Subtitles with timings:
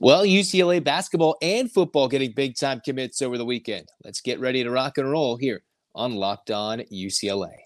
[0.00, 3.88] Well, UCLA basketball and football getting big time commits over the weekend.
[4.04, 7.56] Let's get ready to rock and roll here on Locked On UCLA.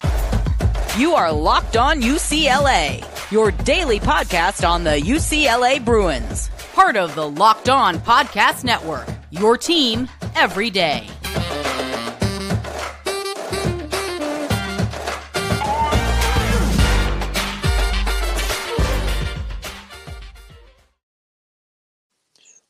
[0.96, 7.28] You are Locked On UCLA, your daily podcast on the UCLA Bruins, part of the
[7.28, 11.06] Locked On Podcast Network, your team every day.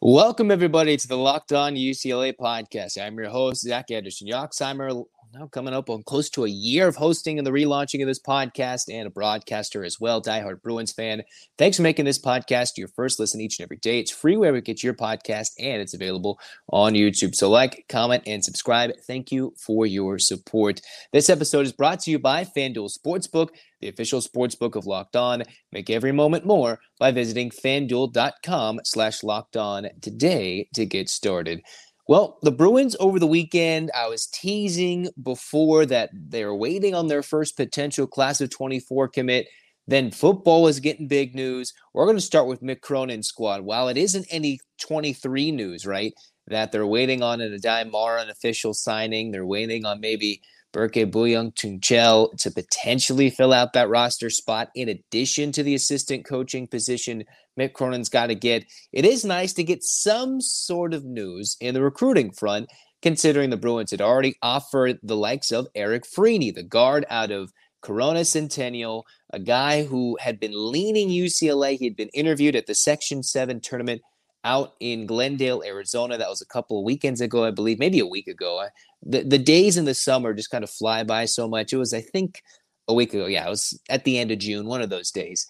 [0.04, 3.00] Welcome, everybody, to the Locked On UCLA podcast.
[3.00, 6.96] I'm your host, Zach Anderson Yoxheimer, now coming up on close to a year of
[6.96, 11.22] hosting and the relaunching of this podcast and a broadcaster as well, diehard Bruins fan.
[11.56, 13.98] Thanks for making this podcast your first listen each and every day.
[13.98, 17.34] It's free wherever you get your podcast and it's available on YouTube.
[17.34, 18.92] So like, comment, and subscribe.
[19.06, 20.82] Thank you for your support.
[21.12, 23.48] This episode is brought to you by FanDuel Sportsbook
[23.82, 25.42] the official sportsbook of Locked On.
[25.72, 31.62] Make every moment more by visiting fanduel.com slash locked on today to get started.
[32.08, 37.22] Well, the Bruins over the weekend, I was teasing before that they're waiting on their
[37.22, 39.46] first potential class of 24 commit.
[39.86, 41.72] Then football is getting big news.
[41.94, 43.62] We're going to start with Mick Cronin's squad.
[43.62, 46.12] While it isn't any 23 news, right,
[46.48, 50.40] that they're waiting on an Aday Mara, an official signing, they're waiting on maybe
[50.72, 56.24] Berke Buyuktuncel Tunchel to potentially fill out that roster spot in addition to the assistant
[56.24, 57.24] coaching position
[57.58, 58.64] Mick Cronin's got to get.
[58.92, 62.70] It is nice to get some sort of news in the recruiting front,
[63.02, 67.52] considering the Bruins had already offered the likes of Eric Freeny, the guard out of
[67.82, 71.76] Corona Centennial, a guy who had been leaning UCLA.
[71.76, 74.02] He had been interviewed at the Section 7 tournament
[74.44, 76.18] out in Glendale, Arizona.
[76.18, 78.66] That was a couple of weekends ago, I believe, maybe a week ago.
[79.02, 81.72] The the days in the summer just kind of fly by so much.
[81.72, 82.42] It was, I think,
[82.88, 83.26] a week ago.
[83.26, 85.46] Yeah, it was at the end of June, one of those days.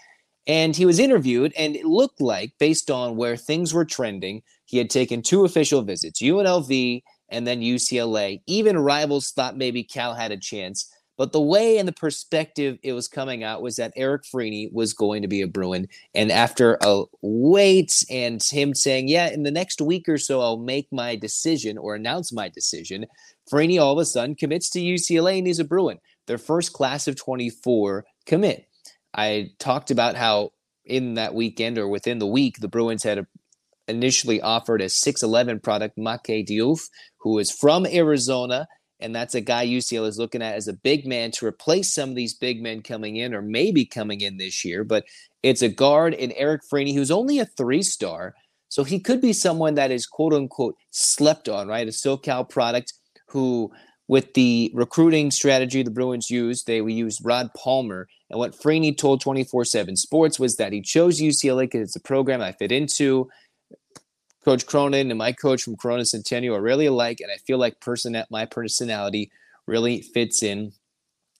[0.46, 4.76] And he was interviewed, and it looked like, based on where things were trending, he
[4.76, 8.40] had taken two official visits, UNLV and then UCLA.
[8.46, 10.91] Even rivals thought maybe Cal had a chance.
[11.18, 14.94] But the way and the perspective it was coming out was that Eric Freeny was
[14.94, 15.88] going to be a Bruin.
[16.14, 20.58] And after a wait and him saying, yeah, in the next week or so, I'll
[20.58, 23.06] make my decision or announce my decision,
[23.48, 25.98] Freeny all of a sudden commits to UCLA and he's a Bruin.
[26.26, 28.66] Their first class of 24 commit.
[29.14, 30.52] I talked about how
[30.84, 33.26] in that weekend or within the week, the Bruins had a,
[33.86, 38.66] initially offered a 6'11 product, Make Diouf, who is from Arizona
[39.02, 42.10] and that's a guy UCLA is looking at as a big man to replace some
[42.10, 44.84] of these big men coming in or maybe coming in this year.
[44.84, 45.04] But
[45.42, 48.34] it's a guard in Eric Freeny, who's only a three star.
[48.68, 51.86] So he could be someone that is quote unquote slept on, right?
[51.86, 52.94] A SoCal product
[53.28, 53.70] who,
[54.08, 58.08] with the recruiting strategy the Bruins used, they we used Rod Palmer.
[58.30, 62.00] And what Freeny told 24 7 Sports was that he chose UCLA because it's a
[62.00, 63.28] program I fit into.
[64.44, 67.80] Coach Cronin and my coach from Corona Centennial are really alike, and I feel like
[67.80, 69.30] person my personality
[69.66, 70.72] really fits in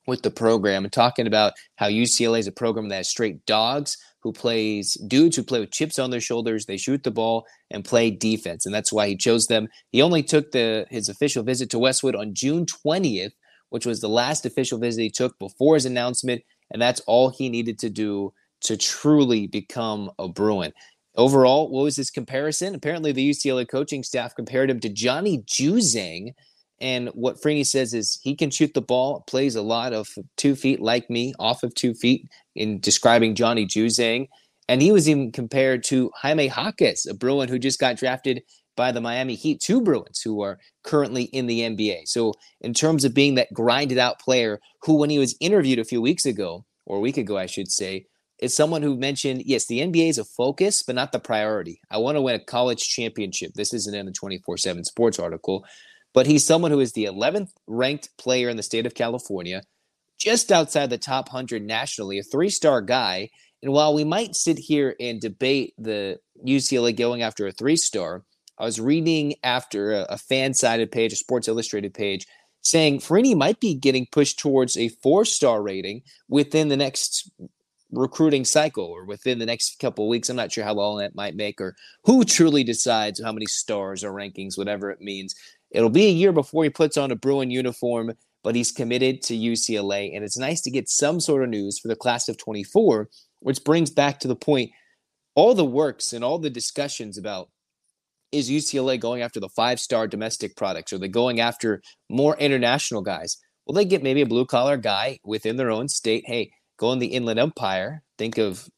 [0.07, 0.85] with the program.
[0.85, 5.37] And talking about how UCLA is a program that has straight dogs who plays dudes
[5.37, 6.67] who play with chips on their shoulders.
[6.67, 9.69] They shoot the ball and play defense, and that's why he chose them.
[9.91, 13.33] He only took the his official visit to Westwood on June 20th,
[13.71, 17.49] which was the last official visit he took before his announcement, and that's all he
[17.49, 20.73] needed to do to truly become a Bruin.
[21.17, 22.75] Overall, what was his comparison?
[22.75, 26.33] Apparently, the UCLA coaching staff compared him to Johnny Juzang.
[26.81, 30.57] And what Freeny says is he can shoot the ball, plays a lot of two
[30.57, 34.27] feet like me, off of two feet, in describing Johnny Juzang.
[34.69, 38.43] And he was even compared to Jaime Jaquez, a Bruin who just got drafted
[38.75, 42.09] by the Miami Heat, two Bruins who are currently in the NBA.
[42.09, 45.85] So, in terms of being that grinded out player who, when he was interviewed a
[45.85, 48.07] few weeks ago, or a week ago, I should say,
[48.43, 51.81] is someone who mentioned, yes, the NBA is a focus, but not the priority.
[51.93, 53.53] I want to win a college championship.
[53.55, 55.65] This isn't in the 24 7 sports article,
[56.13, 59.63] but he's someone who is the 11th ranked player in the state of California,
[60.19, 63.31] just outside the top 100 nationally, a three star guy.
[63.63, 68.25] And while we might sit here and debate the UCLA going after a three star,
[68.59, 72.27] I was reading after a, a fan sided page, a Sports Illustrated page,
[72.61, 77.31] saying Freeny might be getting pushed towards a four star rating within the next
[77.93, 80.29] recruiting cycle or within the next couple weeks.
[80.29, 84.03] I'm not sure how long that might make or who truly decides how many stars
[84.03, 85.35] or rankings, whatever it means.
[85.71, 88.13] It'll be a year before he puts on a Bruin uniform,
[88.43, 90.15] but he's committed to UCLA.
[90.15, 93.09] And it's nice to get some sort of news for the class of 24,
[93.41, 94.71] which brings back to the point
[95.35, 97.49] all the works and all the discussions about
[98.33, 100.93] is UCLA going after the five star domestic products?
[100.93, 103.37] Are they going after more international guys?
[103.67, 106.25] Will they get maybe a blue collar guy within their own state?
[106.27, 108.03] Hey, go in the Inland Empire.
[108.19, 108.69] Think of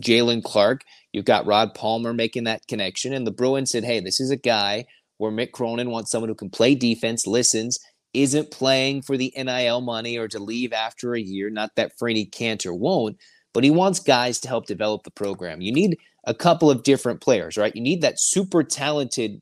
[0.00, 0.82] Jalen Clark.
[1.12, 4.36] You've got Rod Palmer making that connection, and the Bruins said, "Hey, this is a
[4.36, 4.86] guy
[5.18, 7.78] where Mick Cronin wants someone who can play defense, listens,
[8.14, 11.50] isn't playing for the NIL money or to leave after a year.
[11.50, 13.18] Not that Freeny can't or won't,
[13.52, 15.60] but he wants guys to help develop the program.
[15.60, 17.74] You need a couple of different players, right?
[17.74, 19.40] You need that super talented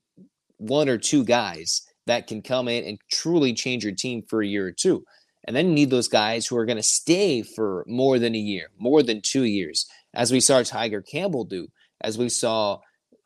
[0.58, 4.46] one or two guys that can come in and truly change your team for a
[4.46, 5.04] year or two.
[5.48, 8.38] And then you need those guys who are going to stay for more than a
[8.38, 11.68] year, more than two years, as we saw Tiger Campbell do,
[12.02, 12.80] as we saw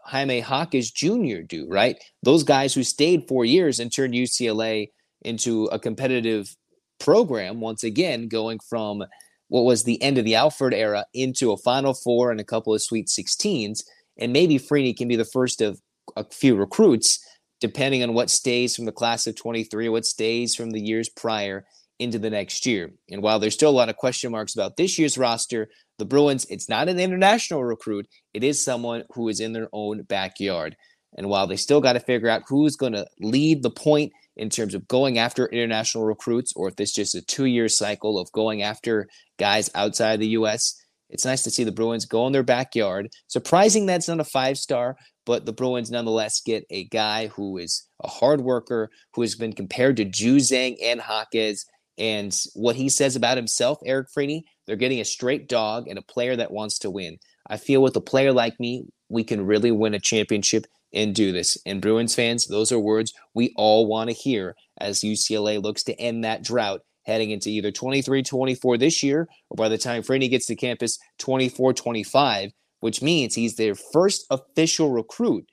[0.05, 1.41] Jaime Jaquez Jr.
[1.45, 2.01] do, right?
[2.23, 4.91] Those guys who stayed four years and turned UCLA
[5.23, 6.55] into a competitive
[7.01, 9.03] program once again, going from
[9.49, 12.73] what was the end of the Alford era into a Final Four and a couple
[12.73, 13.83] of Sweet 16s.
[14.17, 15.81] And maybe Freeny can be the first of
[16.15, 17.19] a few recruits,
[17.61, 21.67] depending on what stays from the class of 23, what stays from the years prior
[22.03, 22.91] into the next year.
[23.11, 25.69] And while there's still a lot of question marks about this year's roster,
[25.99, 30.03] the Bruins, it's not an international recruit, it is someone who is in their own
[30.03, 30.77] backyard.
[31.17, 34.49] And while they still got to figure out who's going to lead the point in
[34.49, 38.33] terms of going after international recruits, or if it's just a two year cycle of
[38.33, 39.09] going after
[39.39, 40.79] guys outside the U.S.,
[41.13, 43.11] it's nice to see the Bruins go in their backyard.
[43.27, 44.97] Surprising that's not a five star,
[45.27, 49.53] but the Bruins nonetheless get a guy who is a hard worker, who has been
[49.53, 51.67] compared to Juzang and Jaquez.
[51.99, 56.03] And what he says about himself, Eric Freeny, they're getting a straight dog and a
[56.03, 57.19] player that wants to win.
[57.49, 61.33] I feel with a player like me, we can really win a championship and do
[61.33, 61.59] this.
[61.67, 65.95] And Bruins fans, those are words we all want to hear as UCLA looks to
[66.01, 70.29] end that drought heading into either 23 24 this year or by the time Freeny
[70.29, 72.51] gets to campus 24 25,
[72.81, 75.47] which means he's their first official recruit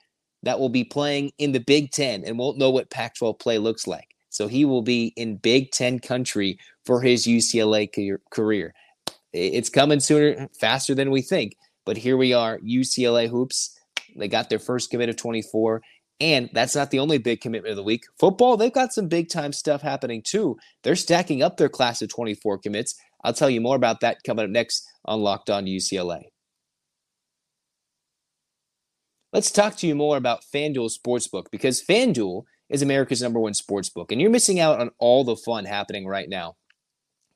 [0.44, 3.58] that will be playing in the Big Ten and won't know what Pac 12 play
[3.58, 4.09] looks like.
[4.40, 7.90] So he will be in Big Ten country for his UCLA
[8.32, 8.74] career.
[9.34, 11.58] It's coming sooner, faster than we think.
[11.86, 13.78] But here we are, UCLA hoops
[14.16, 15.82] they got their first commit of 24.
[16.22, 18.06] And that's not the only big commitment of the week.
[18.18, 20.56] Football, they've got some big time stuff happening too.
[20.84, 22.96] They're stacking up their class of 24 commits.
[23.26, 26.22] I'll tell you more about that coming up next on Locked On UCLA.
[29.34, 34.12] Let's talk to you more about FanDuel Sportsbook because FanDuel is America's number one sportsbook,
[34.12, 36.56] and you're missing out on all the fun happening right now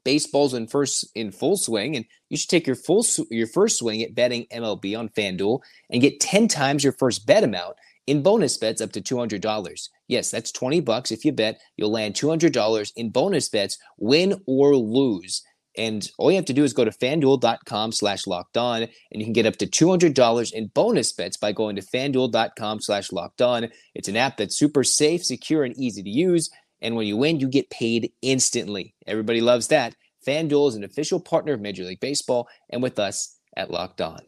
[0.04, 4.02] baseball's in first in full swing, and you should take your full your first swing
[4.04, 7.76] at betting MLB on FanDuel and get 10 times your first bet amount
[8.08, 9.90] in bonus bets up to $200.
[10.08, 11.60] Yes, that's 20 bucks if you bet.
[11.78, 15.44] You'll land $200 in bonus bets, win or lose.
[15.76, 19.24] And all you have to do is go to fanduel.com slash locked on, and you
[19.24, 23.70] can get up to $200 in bonus bets by going to fanduel.com slash locked on.
[23.96, 26.50] It's an app that's super safe, secure, and easy to use.
[26.82, 28.94] And when you win, you get paid instantly.
[29.08, 29.96] Everybody loves that.
[30.28, 34.20] FanDuel is an official partner of Major League Baseball and with us at Locked On.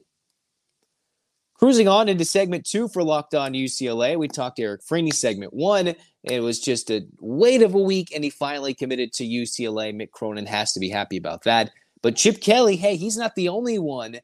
[1.58, 5.12] Cruising on into segment two for Locked On UCLA, we talked Eric Freeny.
[5.12, 9.24] Segment one, it was just a wait of a week, and he finally committed to
[9.24, 9.96] UCLA.
[9.96, 11.72] Mick Cronin has to be happy about that.
[12.02, 14.18] But Chip Kelly, hey, he's not the only one.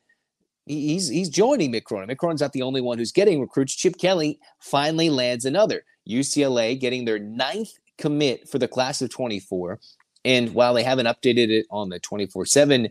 [0.66, 2.10] He's he's joining Mick Cronin.
[2.10, 3.76] Mick Cronin's not the only one who's getting recruits.
[3.76, 5.84] Chip Kelly finally lands another.
[6.10, 9.80] UCLA getting their ninth commit for the class of 24.
[10.26, 12.90] And while they haven't updated it on the 24 7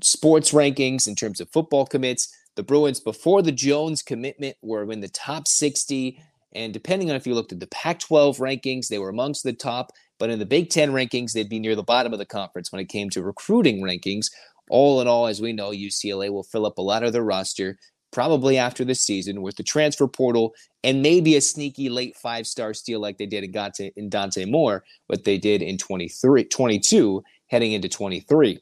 [0.00, 4.98] sports rankings in terms of football commits, the Bruins before the Jones commitment were in
[4.98, 6.20] the top 60.
[6.56, 9.52] And depending on if you looked at the Pac 12 rankings, they were amongst the
[9.52, 9.92] top.
[10.18, 12.80] But in the Big Ten rankings, they'd be near the bottom of the conference when
[12.80, 14.26] it came to recruiting rankings.
[14.70, 17.78] All in all, as we know, UCLA will fill up a lot of their roster
[18.10, 22.74] probably after this season with the transfer portal and maybe a sneaky late five star
[22.74, 27.22] steal like they did in, Dante, in Dante Moore, what they did in 23, 22
[27.46, 28.58] heading into 23.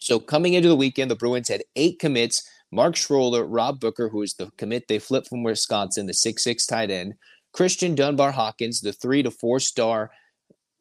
[0.00, 2.46] So coming into the weekend, the Bruins had eight commits.
[2.72, 6.90] Mark Schroeder, Rob Booker, who is the commit they flipped from Wisconsin, the six-six tight
[6.90, 7.14] end.
[7.52, 10.10] Christian Dunbar Hawkins, the three to four star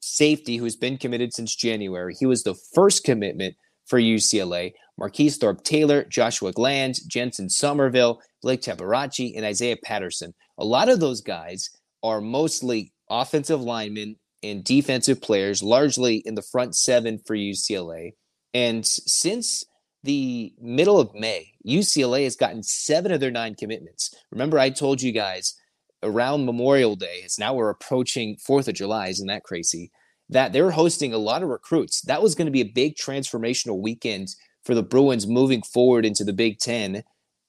[0.01, 2.15] safety who's been committed since January.
[2.19, 4.73] He was the first commitment for UCLA.
[4.97, 10.33] Marquise Thorpe Taylor, Joshua Glanz, Jensen Somerville, Blake Tabarachi, and Isaiah Patterson.
[10.57, 11.69] A lot of those guys
[12.03, 18.13] are mostly offensive linemen and defensive players, largely in the front seven for UCLA.
[18.53, 19.65] And since
[20.05, 24.15] the middle of May, UCLA has gotten seven of their nine commitments.
[24.31, 25.55] Remember, I told you guys
[26.03, 29.91] around Memorial Day, as now we're approaching 4th of July, isn't that crazy?
[30.29, 32.01] That they're hosting a lot of recruits.
[32.01, 34.29] That was going to be a big transformational weekend
[34.63, 37.03] for the Bruins moving forward into the Big Ten.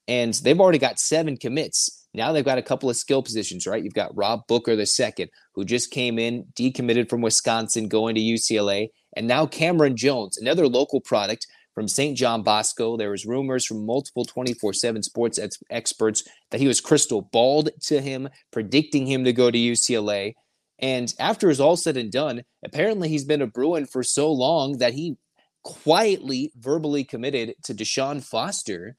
[0.08, 2.06] And they've already got seven commits.
[2.14, 3.82] Now they've got a couple of skill positions, right?
[3.82, 8.20] You've got Rob Booker the second, who just came in, decommitted from Wisconsin, going to
[8.20, 12.16] UCLA, and now Cameron Jones, another local product from St.
[12.16, 12.96] John Bosco.
[12.96, 18.00] There was rumors from multiple 24/7 sports ex- experts that he was crystal balled to
[18.00, 20.34] him, predicting him to go to UCLA.
[20.78, 24.78] And after it's all said and done, apparently he's been a Bruin for so long
[24.78, 25.18] that he
[25.64, 28.96] quietly, verbally committed to Deshaun Foster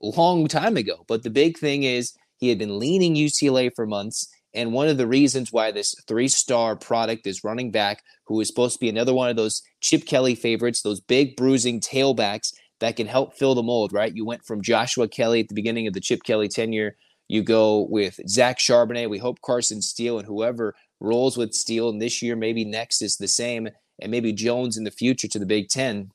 [0.00, 1.04] a long time ago.
[1.08, 4.28] But the big thing is he had been leaning UCLA for months.
[4.54, 8.48] And one of the reasons why this three star product is running back, who is
[8.48, 12.96] supposed to be another one of those Chip Kelly favorites, those big bruising tailbacks that
[12.96, 14.14] can help fill the mold, right?
[14.14, 16.96] You went from Joshua Kelley at the beginning of the Chip Kelly tenure.
[17.28, 19.08] You go with Zach Charbonnet.
[19.08, 23.16] We hope Carson Steele and whoever rolls with Steele, and this year, maybe next is
[23.16, 23.68] the same,
[24.00, 26.10] and maybe Jones in the future to the Big Ten.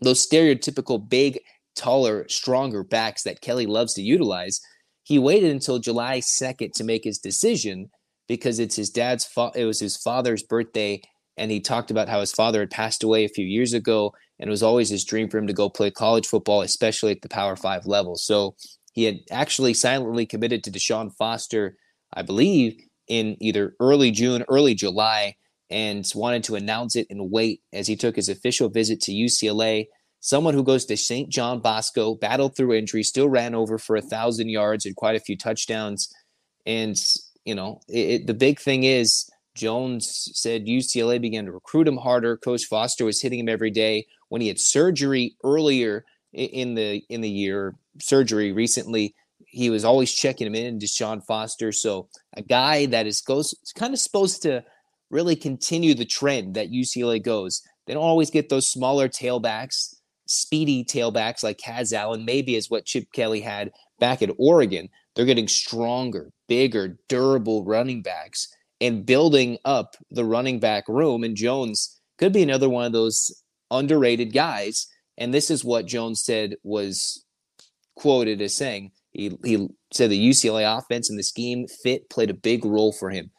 [0.00, 1.40] Those stereotypical big,
[1.74, 4.60] taller, stronger backs that Kelly loves to utilize.
[5.02, 7.90] He waited until July 2nd to make his decision
[8.28, 11.02] because it's his dad's fa- it was his father's birthday
[11.36, 14.48] and he talked about how his father had passed away a few years ago and
[14.48, 17.28] it was always his dream for him to go play college football especially at the
[17.28, 18.54] power 5 level so
[18.92, 21.76] he had actually silently committed to Deshaun Foster
[22.14, 22.76] I believe
[23.08, 25.34] in either early June, early July,
[25.70, 29.86] and wanted to announce it and wait as he took his official visit to UCLA.
[30.24, 31.28] Someone who goes to St.
[31.28, 35.20] John Bosco, battled through injury, still ran over for a thousand yards and quite a
[35.20, 36.14] few touchdowns.
[36.64, 36.96] And,
[37.44, 41.96] you know, it, it, the big thing is Jones said UCLA began to recruit him
[41.96, 42.36] harder.
[42.36, 44.06] Coach Foster was hitting him every day.
[44.28, 50.12] When he had surgery earlier in the in the year, surgery recently, he was always
[50.12, 51.72] checking him in, Deshaun Foster.
[51.72, 54.62] So a guy that is goes kind of supposed to
[55.10, 57.60] really continue the trend that UCLA goes.
[57.86, 59.96] They don't always get those smaller tailbacks,
[60.32, 63.70] speedy tailbacks like Kaz Allen, maybe is what Chip Kelly had
[64.00, 64.88] back at Oregon.
[65.14, 68.48] They're getting stronger, bigger, durable running backs
[68.80, 71.22] and building up the running back room.
[71.22, 74.86] And Jones could be another one of those underrated guys.
[75.18, 77.24] And this is what Jones said was
[77.96, 82.34] quoted as saying he, he said the UCLA offense and the scheme fit played a
[82.34, 83.30] big role for him.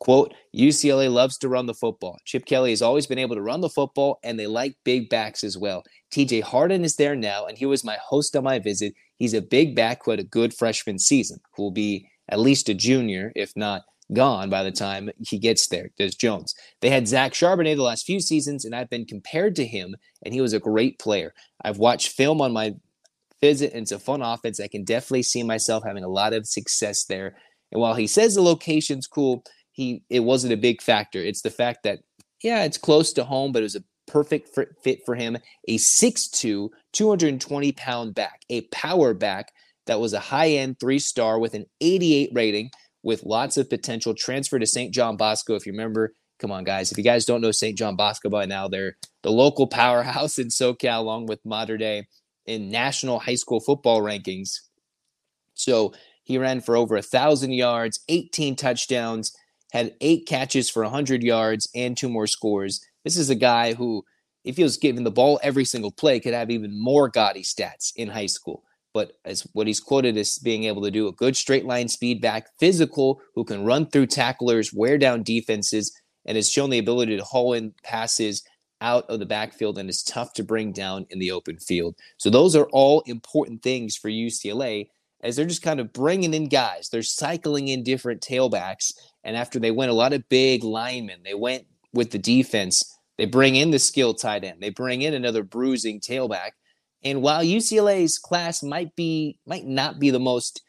[0.00, 2.18] Quote, UCLA loves to run the football.
[2.24, 5.44] Chip Kelly has always been able to run the football, and they like big backs
[5.44, 5.84] as well.
[6.12, 8.94] TJ Harden is there now, and he was my host on my visit.
[9.18, 12.68] He's a big back who had a good freshman season, who will be at least
[12.68, 16.54] a junior, if not gone by the time he gets there, does Jones.
[16.80, 20.34] They had Zach Charbonnet the last few seasons, and I've been compared to him, and
[20.34, 21.32] he was a great player.
[21.62, 22.74] I've watched film on my
[23.40, 23.72] visit.
[23.72, 24.60] And it's a fun offense.
[24.60, 27.36] I can definitely see myself having a lot of success there.
[27.72, 29.44] And while he says the location's cool,
[29.80, 31.20] he it wasn't a big factor.
[31.20, 32.00] It's the fact that
[32.42, 35.38] yeah, it's close to home, but it was a perfect fit for him.
[35.68, 39.52] A 6'2", 220 pound back, a power back
[39.86, 42.70] that was a high end three star with an 88 rating
[43.02, 44.12] with lots of potential.
[44.14, 44.92] Transfer to St.
[44.92, 45.54] John Bosco.
[45.54, 46.92] If you remember, come on, guys.
[46.92, 47.78] If you guys don't know St.
[47.78, 52.06] John Bosco by now, they're the local powerhouse in SoCal, along with Mater Dei
[52.44, 54.58] in national high school football rankings.
[55.54, 59.32] So he ran for over a thousand yards, 18 touchdowns,
[59.72, 62.84] had eight catches for 100 yards, and two more scores.
[63.04, 64.04] This is a guy who,
[64.44, 67.92] if he was given the ball every single play, could have even more gaudy stats
[67.96, 68.64] in high school.
[68.92, 72.20] But as what he's quoted as being able to do a good straight line speed
[72.20, 75.92] back, physical, who can run through tacklers, wear down defenses,
[76.26, 78.42] and has shown the ability to haul in passes
[78.80, 81.94] out of the backfield and is tough to bring down in the open field.
[82.16, 84.88] So those are all important things for UCLA
[85.22, 86.88] as they're just kind of bringing in guys.
[86.88, 88.92] They're cycling in different tailbacks.
[89.24, 92.82] And after they went a lot of big linemen, they went with the defense.
[93.18, 94.62] They bring in the skill tight end.
[94.62, 96.52] They bring in another bruising tailback.
[97.02, 100.62] And while UCLA's class might be might not be the most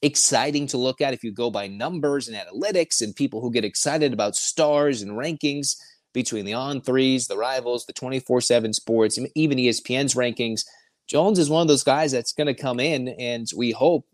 [0.00, 3.64] exciting to look at if you go by numbers and analytics and people who get
[3.64, 5.74] excited about stars and rankings,
[6.12, 10.64] between the on threes, the rivals, the 24 7 sports, even ESPN's rankings.
[11.06, 14.06] Jones is one of those guys that's going to come in and we hope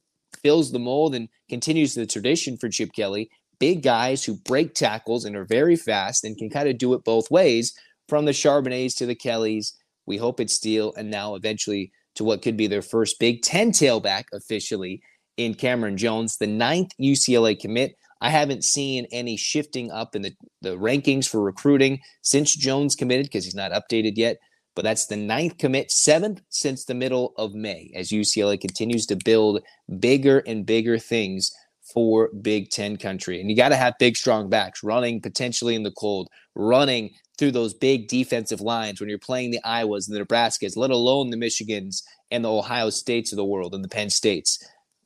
[0.42, 3.30] fills the mold and continues the tradition for Chip Kelly.
[3.58, 7.04] Big guys who break tackles and are very fast and can kind of do it
[7.04, 7.74] both ways
[8.08, 9.76] from the Charbonnets to the Kellys.
[10.06, 13.70] We hope it's Steele and now eventually to what could be their first Big Ten
[13.70, 15.02] tailback officially
[15.36, 17.96] in Cameron Jones, the ninth UCLA commit.
[18.20, 20.32] I haven't seen any shifting up in the,
[20.62, 24.38] the rankings for recruiting since Jones committed because he's not updated yet.
[24.74, 29.16] But that's the ninth commit, seventh since the middle of May, as UCLA continues to
[29.16, 29.62] build
[30.00, 31.52] bigger and bigger things
[31.94, 33.40] for Big Ten country.
[33.40, 37.52] And you got to have big, strong backs running potentially in the cold, running through
[37.52, 41.36] those big defensive lines when you're playing the Iowas and the Nebraskas, let alone the
[41.36, 44.62] Michigans and the Ohio States of the world and the Penn States.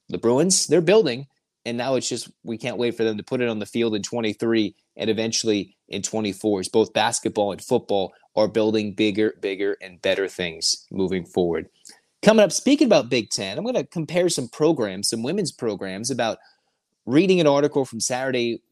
[0.08, 1.26] The Bruins, they're building,
[1.64, 3.94] and now it's just we can't wait for them to put it on the field
[3.94, 9.76] in 23 and eventually in 24 as both basketball and football are building bigger, bigger,
[9.82, 11.68] and better things moving forward.
[12.22, 16.10] Coming up, speaking about Big Ten, I'm going to compare some programs, some women's programs,
[16.10, 16.38] about
[17.08, 18.62] reading an article from Saturday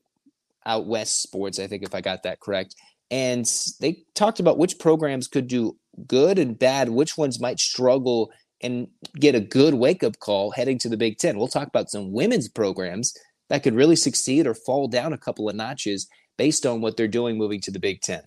[0.66, 2.76] Out West Sports, I think, if I got that correct.
[3.11, 3.50] And
[3.81, 5.76] they talked about which programs could do
[6.07, 8.88] good and bad, which ones might struggle and
[9.19, 11.38] get a good wake up call heading to the Big Ten.
[11.38, 13.14] We'll talk about some women's programs
[13.49, 17.09] that could really succeed or fall down a couple of notches based on what they're
[17.09, 18.23] doing moving to the Big Ten.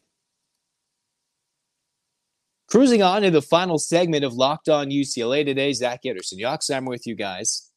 [2.67, 7.05] Cruising on to the final segment of Locked On UCLA today, Zach Anderson, Yoxheimer with
[7.05, 7.69] you guys.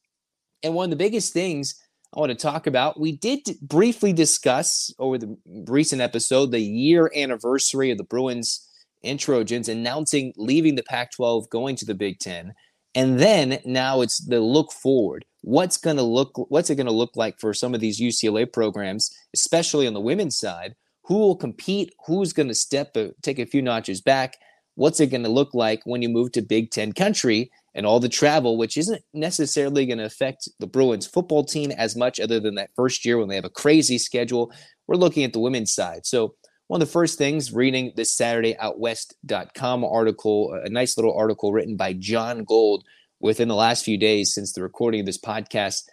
[0.63, 1.75] And one of the biggest things
[2.15, 5.35] I want to talk about, we did briefly discuss over the
[5.67, 8.67] recent episode the year anniversary of the Bruins
[9.03, 12.53] and Trojans announcing leaving the Pac 12, going to the Big Ten.
[12.93, 15.25] And then now it's the look forward.
[15.41, 18.51] What's going to look what's it going to look like for some of these UCLA
[18.51, 20.75] programs, especially on the women's side?
[21.05, 21.95] Who will compete?
[22.05, 24.37] Who's going to step a, take a few notches back?
[24.75, 27.99] What's it going to look like when you move to Big 10 country and all
[27.99, 32.39] the travel, which isn't necessarily going to affect the Bruins football team as much other
[32.39, 34.51] than that first year when they have a crazy schedule.
[34.87, 36.05] We're looking at the women's side.
[36.05, 36.35] So
[36.67, 41.75] one of the first things reading this Saturday outwest.com article, a nice little article written
[41.75, 42.83] by John Gold
[43.19, 45.83] within the last few days since the recording of this podcast.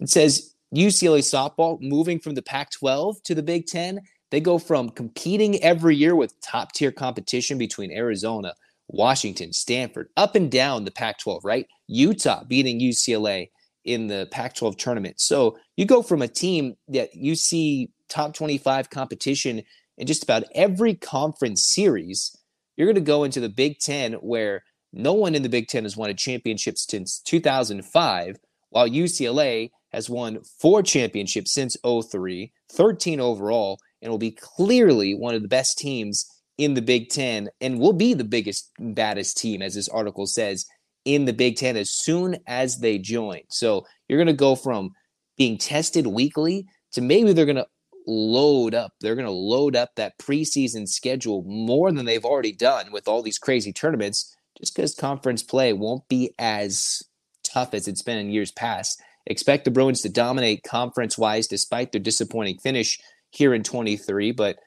[0.00, 4.00] It says UCLA softball moving from the Pac 12 to the Big Ten.
[4.30, 8.54] They go from competing every year with top tier competition between Arizona,
[8.92, 11.66] Washington, Stanford, up and down the Pac 12, right?
[11.86, 13.50] Utah beating UCLA
[13.84, 15.20] in the Pac 12 tournament.
[15.20, 19.62] So you go from a team that you see top 25 competition
[19.96, 22.36] in just about every conference series,
[22.76, 25.84] you're going to go into the Big Ten where no one in the Big Ten
[25.84, 28.38] has won a championship since 2005,
[28.70, 35.34] while UCLA has won four championships since 03, 13 overall, and will be clearly one
[35.34, 36.26] of the best teams
[36.60, 40.66] in the Big Ten and will be the biggest, baddest team, as this article says,
[41.06, 43.40] in the Big Ten as soon as they join.
[43.48, 44.90] So you're going to go from
[45.38, 47.66] being tested weekly to maybe they're going to
[48.06, 48.92] load up.
[49.00, 53.22] They're going to load up that preseason schedule more than they've already done with all
[53.22, 57.02] these crazy tournaments, just because conference play won't be as
[57.42, 59.00] tough as it's been in years past.
[59.24, 64.32] Expect the Bruins to dominate conference wise despite their disappointing finish here in 23.
[64.32, 64.58] But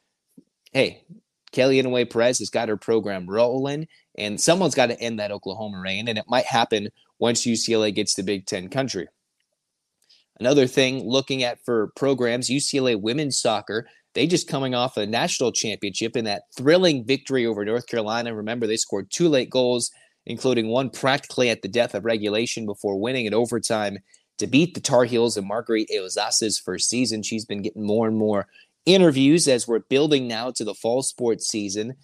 [0.71, 1.03] hey,
[1.53, 3.87] Kelly Inouye Perez has got her program rolling,
[4.17, 6.89] and someone's got to end that Oklahoma reign, and it might happen
[7.19, 9.07] once UCLA gets to Big Ten country.
[10.39, 15.51] Another thing looking at for programs, UCLA women's soccer, they just coming off a national
[15.51, 18.35] championship in that thrilling victory over North Carolina.
[18.35, 19.91] Remember, they scored two late goals,
[20.25, 23.99] including one practically at the death of regulation before winning in overtime
[24.39, 27.21] to beat the Tar Heels and Margueritte Aozasa's first season.
[27.21, 28.47] She's been getting more and more
[28.85, 31.95] interviews as we're building now to the fall sports season.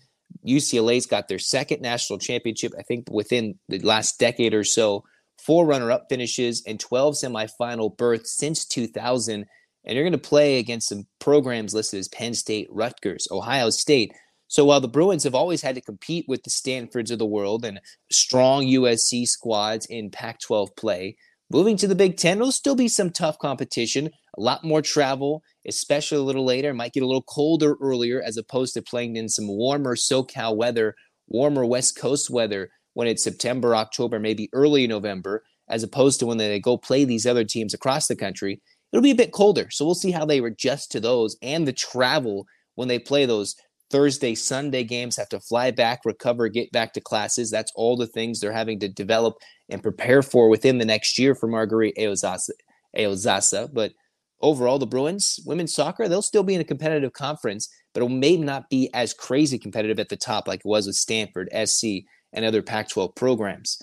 [0.47, 5.03] UCLA's got their second national championship, I think, within the last decade or so
[5.39, 9.45] four runner up finishes, and 12 semifinal berths since 2000.
[9.85, 14.13] And you're going to play against some programs listed as Penn State, Rutgers, Ohio State.
[14.47, 17.63] So while the Bruins have always had to compete with the Stanfords of the world
[17.65, 17.79] and
[18.11, 21.15] strong USC squads in Pac 12 play,
[21.51, 25.43] moving to the Big Ten, there'll still be some tough competition, a lot more travel,
[25.67, 26.69] especially a little later.
[26.69, 30.55] It might get a little colder earlier as opposed to playing in some warmer SoCal
[30.55, 30.95] weather,
[31.27, 36.37] warmer West Coast weather when it's September, October, maybe early November, as opposed to when
[36.37, 38.61] they go play these other teams across the country.
[38.91, 39.69] It'll be a bit colder.
[39.69, 43.55] So we'll see how they adjust to those and the travel when they play those
[43.89, 47.49] Thursday, Sunday games, have to fly back, recover, get back to classes.
[47.49, 49.35] That's all the things they're having to develop
[49.69, 52.51] and prepare for within the next year for Margueritte Aozasa.
[52.97, 53.69] Aozasa.
[53.73, 53.93] But
[54.41, 58.37] overall, the Bruins, women's soccer, they'll still be in a competitive conference, but it may
[58.37, 62.45] not be as crazy competitive at the top like it was with Stanford, SC, and
[62.45, 63.79] other Pac 12 programs.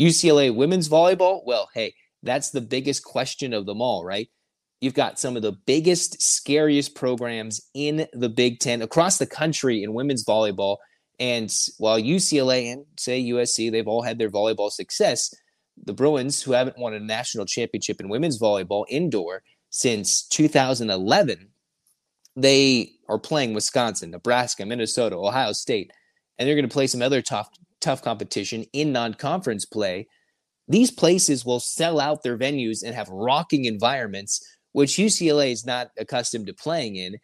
[0.00, 4.28] UCLA women's volleyball, well, hey, that's the biggest question of them all, right?
[4.84, 9.82] You've got some of the biggest, scariest programs in the Big Ten across the country
[9.82, 10.76] in women's volleyball.
[11.18, 15.32] And while UCLA and say USC, they've all had their volleyball success,
[15.82, 21.48] the Bruins, who haven't won a national championship in women's volleyball indoor since 2011,
[22.36, 25.92] they are playing Wisconsin, Nebraska, Minnesota, Ohio State,
[26.38, 27.48] and they're going to play some other tough
[27.80, 30.08] tough competition in non-conference play,
[30.68, 35.92] these places will sell out their venues and have rocking environments, which UCLA is not
[35.98, 37.16] accustomed to playing in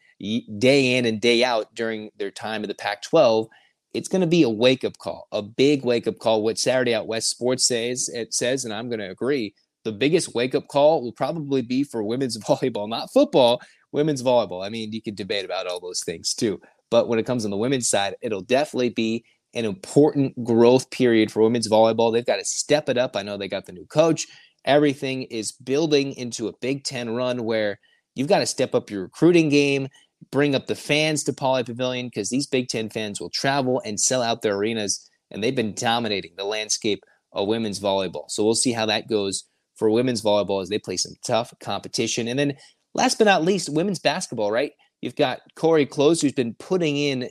[0.61, 3.49] day in and day out during their time in the Pac 12.
[3.93, 6.45] It's going to be a wake up call, a big wake up call.
[6.45, 10.33] What Saturday Out West Sports says, it says, and I'm going to agree, the biggest
[10.33, 13.61] wake up call will probably be for women's volleyball, not football,
[13.91, 14.65] women's volleyball.
[14.65, 16.61] I mean, you could debate about all those things too.
[16.89, 21.33] But when it comes on the women's side, it'll definitely be an important growth period
[21.33, 22.13] for women's volleyball.
[22.13, 23.17] They've got to step it up.
[23.17, 24.29] I know they got the new coach.
[24.65, 27.79] Everything is building into a Big Ten run where
[28.15, 29.89] you've got to step up your recruiting game,
[30.31, 33.99] bring up the fans to Pauley Pavilion because these Big Ten fans will travel and
[33.99, 35.09] sell out their arenas.
[35.31, 38.29] And they've been dominating the landscape of women's volleyball.
[38.29, 39.45] So we'll see how that goes
[39.77, 42.29] for women's volleyball as they play some tough competition.
[42.29, 42.55] And then
[42.95, 44.73] last but not least, women's basketball, right?
[45.01, 47.31] You've got Cori Close, who's been putting in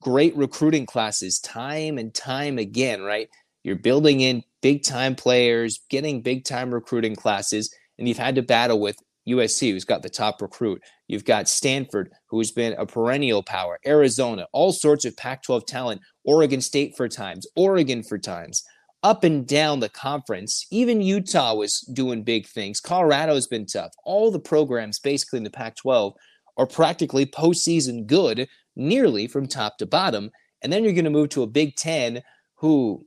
[0.00, 3.28] great recruiting classes time and time again, right?
[3.62, 8.42] You're building in big time players, getting big time recruiting classes, and you've had to
[8.42, 8.96] battle with
[9.28, 10.82] USC, who's got the top recruit.
[11.08, 16.00] You've got Stanford, who's been a perennial power, Arizona, all sorts of Pac 12 talent,
[16.24, 18.62] Oregon State for times, Oregon for times,
[19.02, 20.66] up and down the conference.
[20.70, 22.80] Even Utah was doing big things.
[22.80, 23.92] Colorado's been tough.
[24.04, 26.14] All the programs, basically in the Pac 12,
[26.56, 30.30] are practically postseason good, nearly from top to bottom.
[30.62, 32.22] And then you're going to move to a Big Ten
[32.56, 33.04] who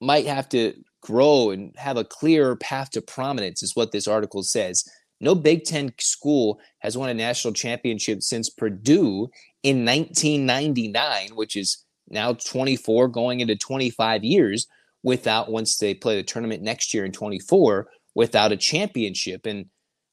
[0.00, 4.42] might have to grow and have a clearer path to prominence, is what this article
[4.42, 4.84] says.
[5.20, 9.28] No Big Ten school has won a national championship since Purdue
[9.62, 14.66] in 1999, which is now 24 going into 25 years
[15.02, 19.46] without, once they play the tournament next year in 24, without a championship.
[19.46, 19.66] And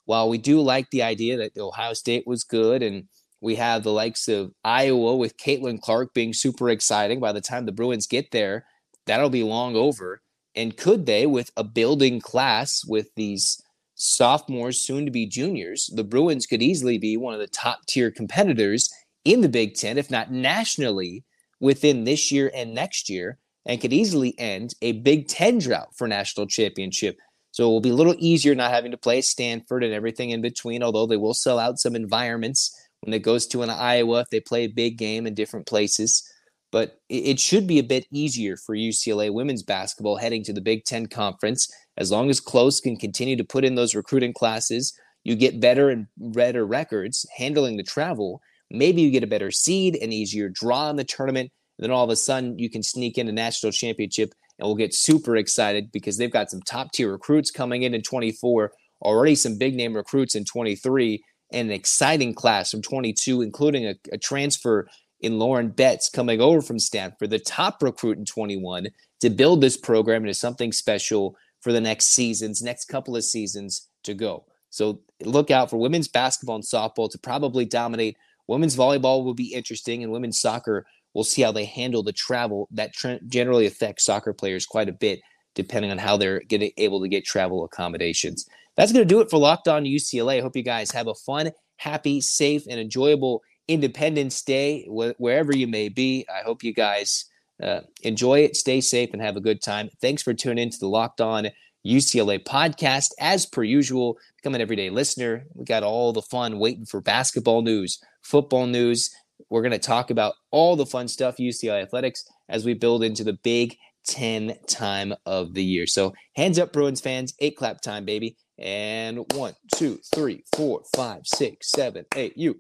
[0.05, 3.07] while we do like the idea that Ohio State was good and
[3.41, 7.65] we have the likes of Iowa with Caitlin Clark being super exciting by the time
[7.65, 8.65] the Bruins get there,
[9.11, 10.21] that'll be long over.
[10.55, 13.61] And could they, with a building class with these
[13.95, 18.09] sophomores, soon to be juniors, the Bruins could easily be one of the top tier
[18.09, 18.89] competitors
[19.25, 21.25] in the Big Ten, if not nationally,
[21.59, 26.07] within this year and next year, and could easily end a Big Ten drought for
[26.07, 27.17] national championship.
[27.51, 30.41] So it will be a little easier not having to play Stanford and everything in
[30.41, 34.29] between, although they will sell out some environments when it goes to an Iowa if
[34.29, 36.30] they play a big game in different places
[36.71, 40.85] but it should be a bit easier for UCLA women's basketball heading to the Big
[40.85, 41.69] Ten Conference.
[41.97, 45.89] As long as Close can continue to put in those recruiting classes, you get better
[45.89, 48.41] and better records handling the travel.
[48.69, 51.51] Maybe you get a better seed, an easier draw in the tournament.
[51.77, 54.75] And then all of a sudden, you can sneak in a national championship, and we'll
[54.75, 59.35] get super excited because they've got some top tier recruits coming in in 24, already
[59.35, 64.17] some big name recruits in 23, and an exciting class from 22, including a, a
[64.17, 64.87] transfer
[65.21, 68.87] in Lauren Betts coming over from Stanford, the top recruit in 21,
[69.21, 73.87] to build this program into something special for the next seasons, next couple of seasons
[74.03, 74.45] to go.
[74.71, 78.17] So look out for women's basketball and softball to probably dominate.
[78.47, 82.67] Women's volleyball will be interesting, and women's soccer, we'll see how they handle the travel.
[82.71, 82.93] That
[83.27, 85.21] generally affects soccer players quite a bit,
[85.53, 88.47] depending on how they're getting able to get travel accommodations.
[88.75, 90.37] That's going to do it for Locked On UCLA.
[90.37, 95.55] I hope you guys have a fun, happy, safe, and enjoyable Independence Day, wh- wherever
[95.55, 96.25] you may be.
[96.33, 97.25] I hope you guys
[97.61, 99.89] uh, enjoy it, stay safe, and have a good time.
[100.01, 101.47] Thanks for tuning in to the Locked On
[101.85, 103.11] UCLA podcast.
[103.19, 105.45] As per usual, become an everyday listener.
[105.53, 109.09] We got all the fun waiting for basketball news, football news.
[109.49, 113.23] We're going to talk about all the fun stuff, UCLA athletics, as we build into
[113.23, 115.85] the Big Ten time of the year.
[115.85, 117.35] So, hands up, Bruins fans.
[117.39, 118.35] Eight clap time, baby.
[118.57, 122.35] And one, two, three, four, five, six, seven, eight.
[122.35, 122.59] You.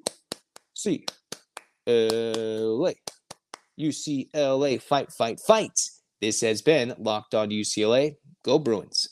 [0.81, 1.05] C
[1.85, 2.95] L A.
[3.79, 5.79] UCLA fight, fight, fight.
[6.19, 8.15] This has been Locked On UCLA.
[8.43, 9.10] Go Bruins.